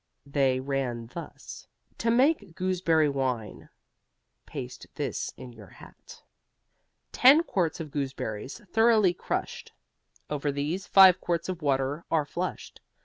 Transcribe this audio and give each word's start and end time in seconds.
They 0.25 0.59
ran 0.59 1.11
thus: 1.13 1.67
TO 1.99 2.09
MAKE 2.09 2.55
GOOSEBERRY 2.55 3.09
WINE 3.09 3.69
(Paste 4.47 4.87
This 4.95 5.31
in 5.37 5.53
Your 5.53 5.67
Hat), 5.79 6.23
Ten 7.11 7.43
quarts 7.43 7.79
of 7.79 7.91
gooseberries, 7.91 8.61
thoroughly 8.71 9.13
crushed; 9.13 9.73
Over 10.27 10.51
these, 10.51 10.87
five 10.87 11.21
quarts 11.21 11.49
of 11.49 11.61
water 11.61 12.03
are 12.09 12.25
flushed. 12.25 12.81